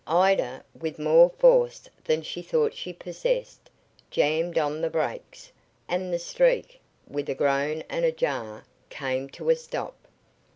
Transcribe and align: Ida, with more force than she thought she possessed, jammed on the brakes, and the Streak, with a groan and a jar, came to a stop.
Ida, 0.07 0.63
with 0.73 0.97
more 0.97 1.29
force 1.37 1.87
than 2.05 2.23
she 2.23 2.41
thought 2.41 2.73
she 2.73 2.91
possessed, 2.91 3.69
jammed 4.09 4.57
on 4.57 4.81
the 4.81 4.89
brakes, 4.89 5.51
and 5.87 6.11
the 6.11 6.17
Streak, 6.17 6.79
with 7.07 7.29
a 7.29 7.35
groan 7.35 7.83
and 7.87 8.03
a 8.03 8.11
jar, 8.11 8.65
came 8.89 9.29
to 9.29 9.51
a 9.51 9.55
stop. 9.55 9.95